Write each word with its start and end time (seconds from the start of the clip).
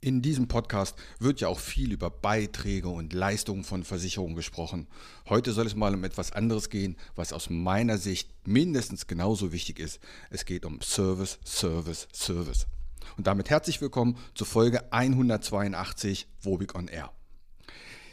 In 0.00 0.22
diesem 0.22 0.46
Podcast 0.46 0.96
wird 1.18 1.40
ja 1.40 1.48
auch 1.48 1.58
viel 1.58 1.90
über 1.90 2.08
Beiträge 2.08 2.88
und 2.88 3.12
Leistungen 3.12 3.64
von 3.64 3.82
Versicherungen 3.82 4.36
gesprochen. 4.36 4.86
Heute 5.28 5.50
soll 5.50 5.66
es 5.66 5.74
mal 5.74 5.92
um 5.92 6.04
etwas 6.04 6.30
anderes 6.30 6.70
gehen, 6.70 6.96
was 7.16 7.32
aus 7.32 7.50
meiner 7.50 7.98
Sicht 7.98 8.30
mindestens 8.46 9.08
genauso 9.08 9.50
wichtig 9.50 9.80
ist. 9.80 9.98
Es 10.30 10.44
geht 10.44 10.64
um 10.64 10.80
Service, 10.82 11.40
Service, 11.44 12.06
Service. 12.12 12.68
Und 13.16 13.26
damit 13.26 13.50
herzlich 13.50 13.80
willkommen 13.80 14.16
zur 14.34 14.46
Folge 14.46 14.92
182 14.92 16.28
Wobig 16.42 16.76
on 16.76 16.86
Air. 16.86 17.10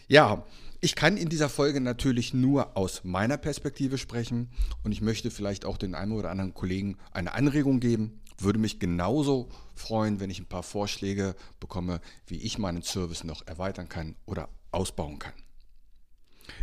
Ja, 0.07 0.43
ich 0.81 0.95
kann 0.95 1.17
in 1.17 1.29
dieser 1.29 1.49
Folge 1.49 1.81
natürlich 1.81 2.33
nur 2.33 2.75
aus 2.75 3.03
meiner 3.03 3.37
Perspektive 3.37 3.99
sprechen 3.99 4.49
und 4.83 4.91
ich 4.91 5.01
möchte 5.01 5.29
vielleicht 5.29 5.65
auch 5.65 5.77
den 5.77 5.93
einen 5.93 6.13
oder 6.13 6.31
anderen 6.31 6.55
Kollegen 6.55 6.97
eine 7.11 7.35
Anregung 7.35 7.79
geben, 7.79 8.21
würde 8.37 8.59
mich 8.59 8.79
genauso 8.79 9.49
freuen, 9.75 10.19
wenn 10.19 10.29
ich 10.29 10.39
ein 10.39 10.47
paar 10.47 10.63
Vorschläge 10.63 11.35
bekomme, 11.59 12.01
wie 12.27 12.37
ich 12.37 12.57
meinen 12.57 12.83
Service 12.83 13.23
noch 13.23 13.45
erweitern 13.47 13.89
kann 13.89 14.15
oder 14.25 14.49
ausbauen 14.71 15.19
kann. 15.19 15.33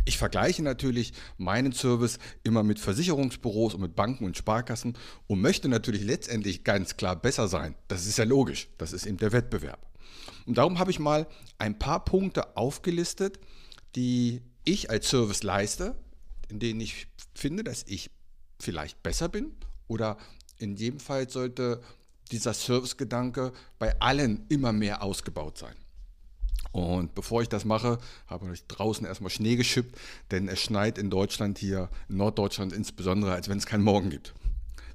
Ich 0.05 0.17
vergleiche 0.17 0.63
natürlich 0.63 1.13
meinen 1.37 1.73
Service 1.73 2.19
immer 2.43 2.63
mit 2.63 2.79
Versicherungsbüros 2.79 3.73
und 3.73 3.81
mit 3.81 3.95
Banken 3.95 4.25
und 4.25 4.37
Sparkassen 4.37 4.97
und 5.27 5.41
möchte 5.41 5.67
natürlich 5.67 6.03
letztendlich 6.03 6.63
ganz 6.63 6.97
klar 6.97 7.15
besser 7.15 7.47
sein. 7.47 7.75
Das 7.87 8.05
ist 8.05 8.17
ja 8.17 8.23
logisch, 8.23 8.69
das 8.77 8.93
ist 8.93 9.05
eben 9.05 9.17
der 9.17 9.31
Wettbewerb. 9.31 9.85
Und 10.45 10.57
darum 10.57 10.79
habe 10.79 10.91
ich 10.91 10.99
mal 10.99 11.27
ein 11.57 11.79
paar 11.79 12.03
Punkte 12.03 12.55
aufgelistet, 12.57 13.39
die 13.95 14.41
ich 14.65 14.89
als 14.89 15.09
Service 15.09 15.43
leiste, 15.43 15.95
in 16.49 16.59
denen 16.59 16.79
ich 16.79 17.07
finde, 17.33 17.63
dass 17.63 17.83
ich 17.87 18.09
vielleicht 18.59 19.03
besser 19.03 19.29
bin 19.29 19.51
oder 19.87 20.17
in 20.63 20.75
jedem 20.75 20.99
Fall 20.99 21.29
sollte 21.29 21.81
dieser 22.31 22.53
Servicegedanke 22.53 23.51
bei 23.77 23.99
allen 23.99 24.45
immer 24.49 24.71
mehr 24.71 25.03
ausgebaut 25.03 25.57
sein. 25.57 25.75
Und 26.71 27.13
bevor 27.13 27.43
ich 27.43 27.49
das 27.49 27.65
mache, 27.65 27.99
habe 28.25 28.51
ich 28.51 28.65
draußen 28.65 29.05
erstmal 29.05 29.29
Schnee 29.29 29.55
geschippt, 29.55 29.95
denn 30.31 30.47
es 30.47 30.59
schneit 30.59 30.97
in 30.97 31.11
Deutschland 31.11 31.59
hier, 31.59 31.89
in 32.09 32.17
Norddeutschland 32.17 32.73
insbesondere, 32.73 33.33
als 33.33 33.47
wenn 33.47 33.59
es 33.59 33.67
keinen 33.67 33.83
Morgen 33.83 34.09
gibt. 34.09 34.33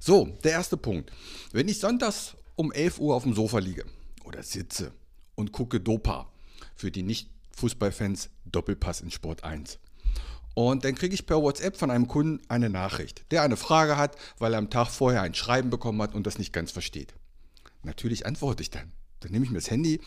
So, 0.01 0.25
der 0.43 0.51
erste 0.51 0.75
Punkt. 0.75 1.11
Wenn 1.53 1.69
ich 1.69 1.79
sonntags 1.79 2.35
um 2.55 2.73
11 2.73 2.99
Uhr 2.99 3.15
auf 3.15 3.23
dem 3.23 3.33
Sofa 3.33 3.59
liege 3.59 3.85
oder 4.25 4.43
sitze 4.43 4.91
und 5.35 5.53
gucke 5.53 5.79
Dopa, 5.79 6.29
für 6.75 6.91
die 6.91 7.03
Nicht-Fußballfans 7.03 8.29
Doppelpass 8.45 9.01
in 9.01 9.11
Sport 9.11 9.43
1. 9.43 9.79
Und 10.59 10.83
dann 10.83 10.93
kriege 10.93 11.13
ich 11.13 11.25
per 11.25 11.41
WhatsApp 11.41 11.77
von 11.77 11.89
einem 11.89 12.09
Kunden 12.09 12.41
eine 12.49 12.69
Nachricht, 12.69 13.23
der 13.31 13.43
eine 13.43 13.55
Frage 13.55 13.95
hat, 13.95 14.17
weil 14.39 14.51
er 14.51 14.59
am 14.59 14.69
Tag 14.69 14.89
vorher 14.89 15.21
ein 15.21 15.33
Schreiben 15.33 15.69
bekommen 15.69 16.01
hat 16.01 16.13
und 16.13 16.27
das 16.27 16.37
nicht 16.37 16.51
ganz 16.51 16.69
versteht. 16.69 17.13
Natürlich 17.83 18.25
antworte 18.25 18.61
ich 18.61 18.69
dann. 18.69 18.91
Dann 19.21 19.31
nehme 19.31 19.45
ich 19.45 19.51
mir 19.51 19.59
das 19.59 19.71
Handy 19.71 20.01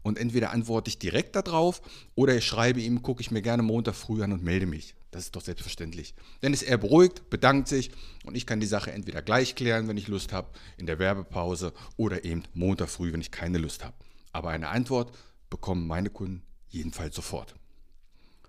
und 0.00 0.16
entweder 0.16 0.50
antworte 0.52 0.88
ich 0.88 0.98
direkt 0.98 1.36
darauf 1.36 1.82
oder 2.14 2.34
ich 2.34 2.46
schreibe 2.46 2.80
ihm, 2.80 3.02
gucke 3.02 3.20
ich 3.20 3.30
mir 3.30 3.42
gerne 3.42 3.62
Montag 3.62 3.96
früh 3.96 4.22
an 4.22 4.32
und 4.32 4.42
melde 4.42 4.64
mich. 4.64 4.94
Das 5.10 5.24
ist 5.24 5.36
doch 5.36 5.42
selbstverständlich. 5.42 6.14
Dann 6.40 6.54
ist 6.54 6.62
er 6.62 6.78
beruhigt, 6.78 7.28
bedankt 7.28 7.68
sich 7.68 7.90
und 8.24 8.34
ich 8.34 8.46
kann 8.46 8.60
die 8.60 8.66
Sache 8.66 8.90
entweder 8.92 9.20
gleich 9.20 9.56
klären, 9.56 9.88
wenn 9.88 9.98
ich 9.98 10.08
Lust 10.08 10.32
habe, 10.32 10.48
in 10.78 10.86
der 10.86 10.98
Werbepause 10.98 11.74
oder 11.98 12.24
eben 12.24 12.44
Montag 12.54 12.88
früh, 12.88 13.12
wenn 13.12 13.20
ich 13.20 13.30
keine 13.30 13.58
Lust 13.58 13.84
habe. 13.84 13.96
Aber 14.32 14.48
eine 14.48 14.68
Antwort 14.68 15.14
bekommen 15.50 15.86
meine 15.86 16.08
Kunden 16.08 16.44
jedenfalls 16.70 17.14
sofort. 17.14 17.54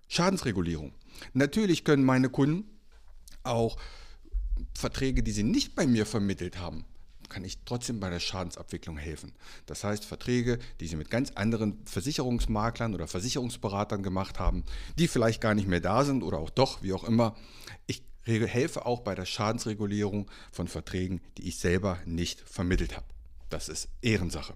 Schadensregulierung. 0.09 0.93
Natürlich 1.33 1.85
können 1.85 2.03
meine 2.03 2.29
Kunden 2.29 2.65
auch 3.43 3.77
Verträge, 4.73 5.23
die 5.23 5.31
sie 5.31 5.43
nicht 5.43 5.75
bei 5.75 5.87
mir 5.87 6.05
vermittelt 6.05 6.59
haben, 6.59 6.83
kann 7.29 7.43
ich 7.43 7.59
trotzdem 7.63 7.99
bei 7.99 8.09
der 8.09 8.19
Schadensabwicklung 8.19 8.97
helfen. 8.97 9.33
Das 9.67 9.83
heißt, 9.83 10.03
Verträge, 10.03 10.57
die 10.79 10.87
Sie 10.87 10.95
mit 10.95 11.11
ganz 11.11 11.31
anderen 11.35 11.79
Versicherungsmaklern 11.85 12.95
oder 12.95 13.07
Versicherungsberatern 13.07 14.01
gemacht 14.01 14.39
haben, 14.39 14.63
die 14.97 15.07
vielleicht 15.07 15.39
gar 15.39 15.53
nicht 15.53 15.67
mehr 15.67 15.79
da 15.79 16.03
sind 16.03 16.23
oder 16.23 16.39
auch 16.39 16.49
doch, 16.49 16.81
wie 16.81 16.91
auch 16.91 17.03
immer. 17.03 17.35
Ich 17.85 18.01
helfe 18.23 18.85
auch 18.85 19.01
bei 19.01 19.15
der 19.15 19.25
Schadensregulierung 19.25 20.29
von 20.51 20.67
Verträgen, 20.67 21.21
die 21.37 21.47
ich 21.47 21.57
selber 21.57 21.99
nicht 22.05 22.41
vermittelt 22.41 22.95
habe. 22.95 23.05
Das 23.49 23.69
ist 23.69 23.89
Ehrensache. 24.01 24.53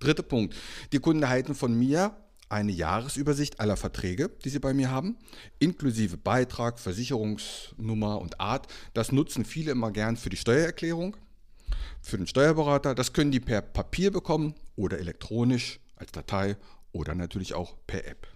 Dritter 0.00 0.22
Punkt. 0.22 0.54
Die 0.92 0.98
Kunden 0.98 1.22
erhalten 1.22 1.54
von 1.54 1.76
mir 1.76 2.16
eine 2.48 2.72
Jahresübersicht 2.72 3.60
aller 3.60 3.76
Verträge, 3.76 4.30
die 4.44 4.48
Sie 4.48 4.58
bei 4.58 4.74
mir 4.74 4.90
haben, 4.90 5.16
inklusive 5.58 6.16
Beitrag, 6.16 6.78
Versicherungsnummer 6.78 8.20
und 8.20 8.40
Art. 8.40 8.66
Das 8.92 9.12
nutzen 9.12 9.44
viele 9.44 9.72
immer 9.72 9.90
gern 9.90 10.16
für 10.16 10.30
die 10.30 10.36
Steuererklärung, 10.36 11.16
für 12.00 12.16
den 12.16 12.26
Steuerberater. 12.26 12.94
Das 12.94 13.12
können 13.12 13.32
die 13.32 13.40
per 13.40 13.62
Papier 13.62 14.10
bekommen 14.10 14.54
oder 14.76 14.98
elektronisch 14.98 15.80
als 15.96 16.12
Datei 16.12 16.56
oder 16.92 17.14
natürlich 17.14 17.54
auch 17.54 17.76
per 17.86 18.06
App. 18.06 18.28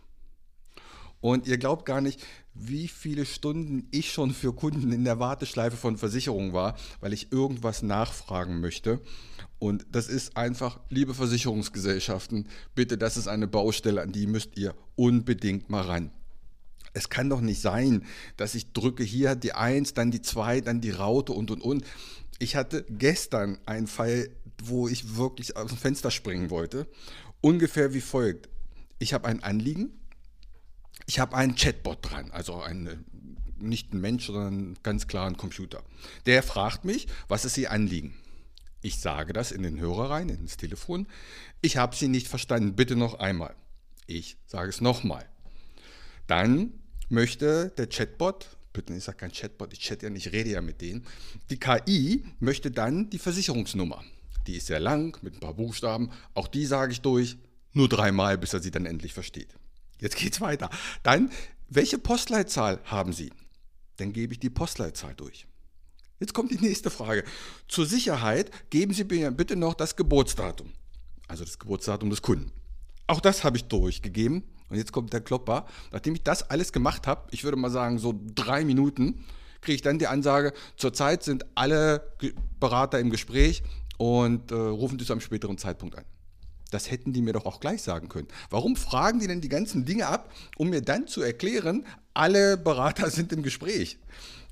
Und 1.21 1.47
ihr 1.47 1.59
glaubt 1.59 1.85
gar 1.85 2.01
nicht, 2.01 2.25
wie 2.61 2.89
viele 2.89 3.25
Stunden 3.25 3.89
ich 3.91 4.13
schon 4.13 4.33
für 4.33 4.53
Kunden 4.53 4.93
in 4.93 5.05
der 5.05 5.19
Warteschleife 5.19 5.77
von 5.77 5.97
Versicherungen 5.97 6.53
war, 6.53 6.77
weil 7.01 7.13
ich 7.13 7.33
irgendwas 7.33 7.83
nachfragen 7.83 8.61
möchte. 8.61 9.01
Und 9.59 9.87
das 9.91 10.09
ist 10.09 10.37
einfach, 10.37 10.81
liebe 10.89 11.15
Versicherungsgesellschaften, 11.15 12.49
bitte, 12.75 12.99
das 12.99 13.17
ist 13.17 13.29
eine 13.29 13.49
Baustelle, 13.49 14.03
an 14.03 14.13
die 14.13 14.27
müsst 14.27 14.57
ihr 14.57 14.75
unbedingt 14.97 15.71
mal 15.71 15.83
ran. 15.83 16.11
Es 16.93 17.09
kann 17.09 17.29
doch 17.29 17.41
nicht 17.41 17.61
sein, 17.61 18.05
dass 18.37 18.55
ich 18.55 18.73
drücke 18.73 19.05
hier 19.05 19.35
die 19.37 19.53
1, 19.53 19.95
dann 19.95 20.11
die 20.11 20.23
2, 20.23 20.61
dann 20.63 20.81
die 20.81 20.91
Raute 20.91 21.33
und 21.33 21.51
und 21.51 21.63
und. 21.63 21.85
Ich 22.39 22.57
hatte 22.57 22.85
gestern 22.89 23.59
einen 23.67 23.87
Fall, 23.87 24.31
wo 24.63 24.89
ich 24.89 25.17
wirklich 25.17 25.57
aus 25.57 25.69
dem 25.69 25.79
Fenster 25.79 26.11
springen 26.11 26.51
wollte. 26.51 26.87
Ungefähr 27.41 27.95
wie 27.95 28.01
folgt. 28.01 28.49
Ich 28.99 29.13
habe 29.13 29.29
ein 29.29 29.43
Anliegen, 29.43 29.91
ich 31.09 31.19
habe 31.19 31.35
einen 31.37 31.57
Chatbot 31.57 31.99
dran, 32.03 32.31
also 32.33 32.61
einen, 32.61 33.07
nicht 33.59 33.95
ein 33.95 34.01
Mensch, 34.01 34.27
sondern 34.27 34.77
ganz 34.83 35.07
klar 35.07 35.27
ein 35.27 35.39
Computer. 35.39 35.83
Der 36.27 36.43
fragt 36.43 36.85
mich, 36.85 37.09
was 37.29 37.47
ist 37.47 37.57
Ihr 37.57 37.73
Anliegen? 37.73 38.15
Ich 38.83 39.01
sage 39.01 39.33
das 39.33 39.51
in 39.51 39.63
den 39.63 39.81
Hörer 39.81 40.11
rein, 40.11 40.29
ins 40.29 40.59
Telefon. 40.59 41.07
Ich 41.63 41.79
habe 41.79 41.97
Sie 41.97 42.09
nicht 42.09 42.29
verstanden, 42.29 42.77
bitte 42.77 42.95
noch 42.95 43.19
einmal. 43.21 43.55
Ich 44.07 44.37
sage 44.47 44.69
es 44.69 44.83
nochmal. 44.83 45.27
Dann 46.27 46.75
möchte 47.09 47.73
der 47.79 47.89
Chatbot, 47.89 48.47
bitte, 48.75 48.93
ich 48.93 49.05
sage 49.05 49.17
kein 49.17 49.33
Chatbot, 49.33 49.73
ich 49.73 49.81
chatte 49.81 50.07
ja 50.07 50.11
nicht, 50.11 50.27
ich 50.27 50.33
rede 50.35 50.51
ja 50.51 50.61
mit 50.61 50.83
denen. 50.83 51.07
Die 51.49 51.59
KI 51.59 52.23
möchte 52.39 52.71
dann 52.71 53.09
die 53.09 53.19
Versicherungsnummer. 53.19 54.05
Die 54.47 54.57
ist 54.57 54.67
sehr 54.67 54.79
lang, 54.79 55.17
mit 55.23 55.37
ein 55.37 55.41
paar 55.41 55.55
Buchstaben. 55.55 56.11
Auch 56.35 56.49
die 56.49 56.67
sage 56.67 56.93
ich 56.93 57.01
durch, 57.01 57.39
nur 57.73 57.89
dreimal, 57.89 58.37
bis 58.37 58.53
er 58.53 58.61
sie 58.61 58.71
dann 58.71 58.85
endlich 58.85 59.15
versteht. 59.15 59.55
Jetzt 60.01 60.17
geht's 60.17 60.41
weiter. 60.41 60.71
Dann, 61.03 61.31
welche 61.69 61.99
Postleitzahl 61.99 62.81
haben 62.85 63.13
Sie? 63.13 63.33
Dann 63.97 64.13
gebe 64.13 64.33
ich 64.33 64.41
die 64.41 64.51
Postleitzahl 64.51 65.15
durch. 65.15 65.47
Jetzt 66.21 66.35
kommt 66.35 66.51
die 66.51 66.59
nächste 66.59 66.91
Frage. 66.91 67.25
Zur 67.69 67.87
Sicherheit 67.87 68.51
geben 68.71 68.93
Sie 68.93 69.05
mir 69.05 69.31
bitte 69.31 69.57
noch 69.57 69.75
das 69.75 69.97
Geburtsdatum. 69.97 70.73
Also 71.29 71.45
das 71.45 71.59
Geburtsdatum 71.59 72.11
des 72.11 72.23
Kunden. 72.23 72.51
Auch 73.07 73.21
das 73.21 73.45
habe 73.45 73.57
ich 73.57 73.65
durchgegeben. 73.65 74.43
Und 74.69 74.77
jetzt 74.77 74.93
kommt 74.93 75.13
der 75.13 75.21
Klopper. 75.21 75.67
Nachdem 75.93 76.15
ich 76.15 76.23
das 76.23 76.51
alles 76.51 76.73
gemacht 76.73 77.07
habe, 77.07 77.29
ich 77.31 77.45
würde 77.45 77.57
mal 77.57 77.71
sagen 77.71 77.99
so 77.99 78.19
drei 78.35 78.65
Minuten, 78.65 79.25
kriege 79.61 79.77
ich 79.77 79.83
dann 79.83 79.99
die 79.99 80.07
Ansage, 80.07 80.53
zurzeit 80.77 81.23
sind 81.23 81.45
alle 81.55 82.15
Berater 82.61 83.01
im 83.01 83.11
Gespräch 83.11 83.63
und 83.97 84.53
äh, 84.53 84.55
rufen 84.55 84.99
Sie 84.99 85.05
zu 85.05 85.13
einem 85.13 85.21
späteren 85.21 85.59
Zeitpunkt 85.59 85.97
an. 85.97 86.05
Das 86.71 86.91
hätten 86.91 87.13
die 87.13 87.23
mir 87.23 87.33
doch 87.33 87.47
auch 87.47 87.61
gleich 87.61 87.83
sagen 87.83 88.09
können. 88.09 88.29
Warum 88.51 88.77
fragen 88.77 89.21
die 89.21 89.27
denn 89.27 89.41
die 89.41 89.49
ganzen 89.49 89.85
Dinge 89.85 90.07
ab, 90.07 90.33
um 90.57 90.71
mir 90.71 90.83
dann 90.83 91.07
zu 91.07 91.23
erklären, 91.23 91.87
alle 92.15 92.57
Berater 92.57 93.11
sind 93.11 93.33
im 93.33 93.43
Gespräch? 93.43 93.99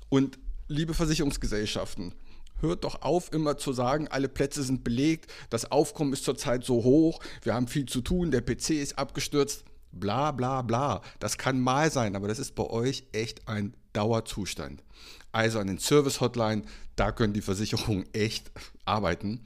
Und 0.09 0.39
liebe 0.67 0.93
Versicherungsgesellschaften, 0.93 2.13
hört 2.59 2.83
doch 2.83 3.01
auf, 3.01 3.31
immer 3.33 3.57
zu 3.57 3.71
sagen, 3.71 4.07
alle 4.07 4.29
Plätze 4.29 4.63
sind 4.63 4.83
belegt, 4.83 5.31
das 5.49 5.71
Aufkommen 5.71 6.13
ist 6.13 6.23
zurzeit 6.23 6.63
so 6.63 6.83
hoch, 6.83 7.19
wir 7.43 7.53
haben 7.53 7.67
viel 7.67 7.85
zu 7.85 8.01
tun, 8.01 8.31
der 8.31 8.41
PC 8.41 8.71
ist 8.71 8.97
abgestürzt, 8.97 9.63
bla 9.91 10.31
bla 10.31 10.61
bla. 10.61 11.01
Das 11.19 11.37
kann 11.37 11.59
mal 11.59 11.91
sein, 11.91 12.15
aber 12.15 12.27
das 12.27 12.39
ist 12.39 12.55
bei 12.55 12.63
euch 12.63 13.03
echt 13.11 13.47
ein 13.47 13.75
Dauerzustand. 13.93 14.83
Also 15.31 15.59
an 15.59 15.67
den 15.67 15.79
Service-Hotline, 15.79 16.63
da 16.95 17.11
können 17.11 17.33
die 17.33 17.41
Versicherungen 17.41 18.05
echt 18.13 18.51
arbeiten. 18.85 19.45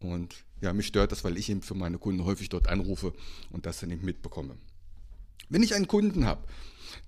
Und 0.00 0.45
Ja, 0.60 0.72
mich 0.72 0.86
stört 0.86 1.12
das, 1.12 1.24
weil 1.24 1.36
ich 1.36 1.48
eben 1.50 1.62
für 1.62 1.74
meine 1.74 1.98
Kunden 1.98 2.24
häufig 2.24 2.48
dort 2.48 2.68
anrufe 2.68 3.12
und 3.50 3.66
das 3.66 3.80
dann 3.80 3.90
eben 3.90 4.04
mitbekomme. 4.04 4.56
Wenn 5.48 5.62
ich 5.62 5.74
einen 5.74 5.86
Kunden 5.86 6.24
habe, 6.24 6.42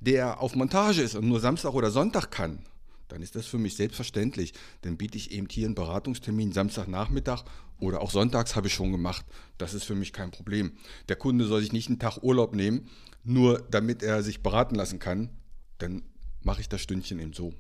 der 0.01 0.41
auf 0.41 0.55
Montage 0.55 1.03
ist 1.03 1.15
und 1.15 1.29
nur 1.29 1.41
Samstag 1.41 1.73
oder 1.73 1.91
Sonntag 1.91 2.31
kann, 2.31 2.61
dann 3.09 3.23
ist 3.23 3.35
das 3.35 3.47
für 3.47 3.59
mich 3.59 3.75
selbstverständlich. 3.75 4.53
Dann 4.83 4.97
biete 4.97 5.17
ich 5.17 5.33
eben 5.33 5.49
hier 5.51 5.67
einen 5.67 5.75
Beratungstermin 5.75 6.53
Samstagnachmittag 6.53 7.45
oder 7.81 8.03
auch 8.03 8.11
sonntags 8.11 8.55
habe 8.55 8.67
ich 8.67 8.75
schon 8.75 8.93
gemacht. 8.93 9.25
Das 9.57 9.75
ist 9.75 9.85
für 9.85 9.95
mich 9.95 10.13
kein 10.13 10.31
Problem. 10.31 10.73
Der 11.09 11.17
Kunde 11.17 11.47
soll 11.47 11.63
sich 11.63 11.73
nicht 11.73 11.89
einen 11.89 11.99
Tag 11.99 12.23
Urlaub 12.23 12.55
nehmen, 12.55 12.89
nur 13.25 13.67
damit 13.71 14.03
er 14.03 14.23
sich 14.23 14.43
beraten 14.43 14.75
lassen 14.75 14.99
kann. 14.99 15.31
Dann 15.79 16.03
mache 16.43 16.61
ich 16.61 16.69
das 16.69 16.83
Stündchen 16.83 17.19
eben 17.19 17.33
so. 17.33 17.55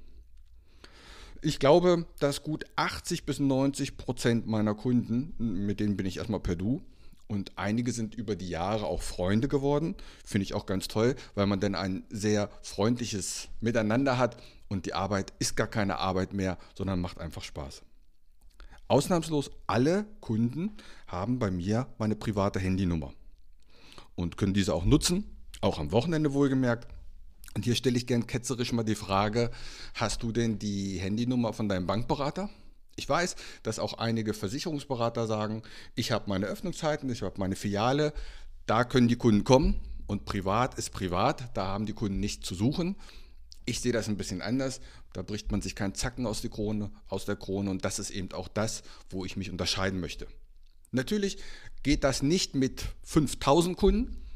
Ich 1.40 1.60
glaube, 1.60 2.06
dass 2.18 2.42
gut 2.42 2.64
80 2.74 3.24
bis 3.24 3.38
90 3.38 3.96
Prozent 3.96 4.46
meiner 4.46 4.74
Kunden, 4.74 5.34
mit 5.38 5.78
denen 5.78 5.96
bin 5.96 6.06
ich 6.06 6.16
erstmal 6.16 6.40
per 6.40 6.56
Du, 6.56 6.82
und 7.28 7.52
einige 7.56 7.92
sind 7.92 8.14
über 8.14 8.34
die 8.34 8.48
Jahre 8.48 8.86
auch 8.86 9.02
Freunde 9.02 9.48
geworden. 9.48 9.94
Finde 10.24 10.44
ich 10.44 10.54
auch 10.54 10.66
ganz 10.66 10.88
toll, 10.88 11.14
weil 11.34 11.46
man 11.46 11.60
dann 11.60 11.74
ein 11.74 12.04
sehr 12.08 12.48
freundliches 12.62 13.48
Miteinander 13.60 14.18
hat 14.18 14.38
und 14.68 14.86
die 14.86 14.94
Arbeit 14.94 15.32
ist 15.38 15.54
gar 15.54 15.66
keine 15.66 15.98
Arbeit 15.98 16.32
mehr, 16.32 16.58
sondern 16.74 17.00
macht 17.00 17.20
einfach 17.20 17.44
Spaß. 17.44 17.82
Ausnahmslos 18.88 19.50
alle 19.66 20.06
Kunden 20.20 20.78
haben 21.06 21.38
bei 21.38 21.50
mir 21.50 21.86
meine 21.98 22.16
private 22.16 22.58
Handynummer 22.58 23.12
und 24.14 24.38
können 24.38 24.54
diese 24.54 24.74
auch 24.74 24.86
nutzen, 24.86 25.24
auch 25.60 25.78
am 25.78 25.92
Wochenende 25.92 26.32
wohlgemerkt. 26.32 26.88
Und 27.58 27.64
hier 27.64 27.74
stelle 27.74 27.96
ich 27.96 28.06
gern 28.06 28.28
ketzerisch 28.28 28.72
mal 28.72 28.84
die 28.84 28.94
Frage, 28.94 29.50
hast 29.94 30.22
du 30.22 30.30
denn 30.30 30.60
die 30.60 30.98
Handynummer 30.98 31.52
von 31.52 31.68
deinem 31.68 31.88
Bankberater? 31.88 32.48
Ich 32.94 33.08
weiß, 33.08 33.34
dass 33.64 33.80
auch 33.80 33.94
einige 33.94 34.32
Versicherungsberater 34.32 35.26
sagen, 35.26 35.64
ich 35.96 36.12
habe 36.12 36.30
meine 36.30 36.46
Öffnungszeiten, 36.46 37.10
ich 37.10 37.22
habe 37.22 37.34
meine 37.40 37.56
Filiale, 37.56 38.12
da 38.66 38.84
können 38.84 39.08
die 39.08 39.16
Kunden 39.16 39.42
kommen 39.42 39.80
und 40.06 40.24
privat 40.24 40.78
ist 40.78 40.90
privat, 40.90 41.50
da 41.56 41.66
haben 41.66 41.84
die 41.84 41.94
Kunden 41.94 42.20
nichts 42.20 42.46
zu 42.46 42.54
suchen. 42.54 42.94
Ich 43.64 43.80
sehe 43.80 43.92
das 43.92 44.06
ein 44.06 44.16
bisschen 44.16 44.40
anders. 44.40 44.80
Da 45.12 45.22
bricht 45.22 45.50
man 45.50 45.60
sich 45.60 45.74
keinen 45.74 45.96
Zacken 45.96 46.28
aus, 46.28 46.40
die 46.40 46.50
Krone, 46.50 46.92
aus 47.08 47.24
der 47.24 47.34
Krone 47.34 47.70
und 47.70 47.84
das 47.84 47.98
ist 47.98 48.10
eben 48.10 48.30
auch 48.34 48.46
das, 48.46 48.84
wo 49.10 49.24
ich 49.24 49.36
mich 49.36 49.50
unterscheiden 49.50 49.98
möchte. 49.98 50.28
Natürlich 50.92 51.38
geht 51.82 52.04
das 52.04 52.22
nicht 52.22 52.54
mit 52.54 52.84
5000 53.02 53.76
Kunden, 53.76 54.27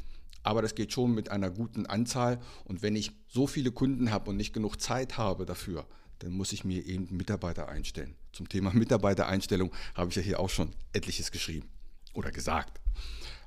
aber 0.43 0.63
das 0.63 0.75
geht 0.75 0.93
schon 0.93 1.15
mit 1.15 1.31
einer 1.31 1.51
guten 1.51 1.87
Anzahl. 1.87 2.41
Und 2.65 2.83
wenn 2.83 2.97
ich 2.97 3.13
so 3.29 3.47
viele 3.47 3.71
Kunden 3.71 4.11
habe 4.11 4.31
und 4.31 4.37
nicht 4.37 4.53
genug 4.53 4.81
Zeit 4.81 5.19
habe 5.19 5.47
dafür, 5.47 5.87
dann 6.19 6.33
muss 6.33 6.53
ich 6.53 6.65
mir 6.65 6.85
eben 6.87 7.09
Mitarbeiter 7.17 7.69
einstellen. 7.69 8.15
Zum 8.33 8.49
Thema 8.49 8.71
Mitarbeitereinstellung 8.75 9.73
habe 9.95 10.11
ich 10.11 10.17
ja 10.17 10.23
hier 10.23 10.41
auch 10.41 10.51
schon 10.51 10.71
etliches 10.93 11.31
geschrieben 11.31 11.69
oder 12.15 12.31
gesagt. 12.31 12.81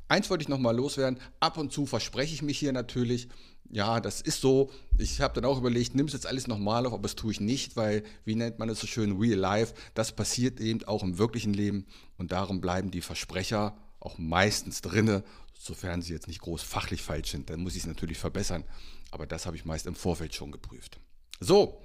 Eins 0.07 0.29
wollte 0.29 0.43
ich 0.43 0.49
nochmal 0.49 0.75
loswerden. 0.75 1.19
Ab 1.39 1.57
und 1.57 1.71
zu 1.71 1.85
verspreche 1.85 2.33
ich 2.33 2.41
mich 2.41 2.59
hier 2.59 2.73
natürlich. 2.73 3.27
Ja, 3.71 3.99
das 3.99 4.21
ist 4.21 4.41
so. 4.41 4.69
Ich 4.99 5.19
habe 5.21 5.33
dann 5.33 5.45
auch 5.45 5.57
überlegt, 5.57 5.95
nimm 5.95 6.05
es 6.05 6.13
jetzt 6.13 6.27
alles 6.27 6.47
nochmal 6.47 6.85
auf, 6.85 6.93
aber 6.93 7.01
das 7.01 7.15
tue 7.15 7.31
ich 7.31 7.39
nicht, 7.39 7.75
weil, 7.75 8.03
wie 8.23 8.35
nennt 8.35 8.59
man 8.59 8.69
es 8.69 8.79
so 8.79 8.85
schön, 8.85 9.17
real 9.17 9.39
life, 9.39 9.73
das 9.95 10.11
passiert 10.11 10.59
eben 10.59 10.83
auch 10.83 11.01
im 11.01 11.17
wirklichen 11.17 11.53
Leben 11.53 11.87
und 12.17 12.31
darum 12.31 12.61
bleiben 12.61 12.91
die 12.91 13.01
Versprecher 13.01 13.75
auch 14.05 14.17
meistens 14.17 14.81
drinne, 14.81 15.23
sofern 15.57 16.01
sie 16.01 16.13
jetzt 16.13 16.27
nicht 16.27 16.41
groß 16.41 16.61
fachlich 16.61 17.01
falsch 17.01 17.31
sind. 17.31 17.49
Dann 17.49 17.61
muss 17.61 17.75
ich 17.75 17.81
es 17.81 17.87
natürlich 17.87 18.17
verbessern, 18.17 18.63
aber 19.11 19.25
das 19.25 19.45
habe 19.45 19.55
ich 19.55 19.65
meist 19.65 19.87
im 19.87 19.95
Vorfeld 19.95 20.35
schon 20.35 20.51
geprüft. 20.51 20.99
So, 21.39 21.81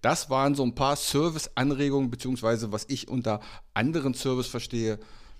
das 0.00 0.30
waren 0.30 0.54
so 0.54 0.62
ein 0.62 0.74
paar 0.74 0.96
Service-Anregungen, 0.96 2.10
beziehungsweise 2.10 2.72
was 2.72 2.84
ich 2.88 3.08
unter 3.08 3.40
anderen 3.74 4.14
Service 4.14 4.46
verstehe. 4.46 4.98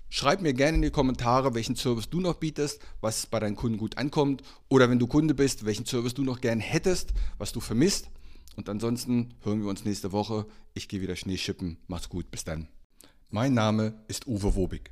Schreib 0.09 0.41
mir 0.41 0.53
gerne 0.53 0.75
in 0.75 0.81
die 0.83 0.91
Kommentare, 0.91 1.55
welchen 1.55 1.75
Service 1.75 2.09
du 2.09 2.19
noch 2.19 2.35
bietest, 2.35 2.81
was 3.01 3.25
bei 3.25 3.39
deinen 3.39 3.55
Kunden 3.55 3.77
gut 3.77 3.97
ankommt. 3.97 4.43
Oder 4.69 4.89
wenn 4.89 4.99
du 4.99 5.07
Kunde 5.07 5.33
bist, 5.33 5.65
welchen 5.65 5.85
Service 5.85 6.13
du 6.13 6.23
noch 6.23 6.39
gern 6.39 6.59
hättest, 6.59 7.13
was 7.39 7.51
du 7.51 7.59
vermisst. 7.59 8.09
Und 8.55 8.69
ansonsten 8.69 9.33
hören 9.41 9.63
wir 9.63 9.69
uns 9.69 9.85
nächste 9.85 10.11
Woche. 10.11 10.45
Ich 10.75 10.87
gehe 10.87 11.01
wieder 11.01 11.15
Schnee 11.15 11.37
schippen. 11.37 11.77
Mach's 11.87 12.09
gut. 12.09 12.29
Bis 12.29 12.43
dann. 12.43 12.67
Mein 13.31 13.55
Name 13.55 13.95
ist 14.07 14.27
Uwe 14.27 14.55
Wobig. 14.55 14.91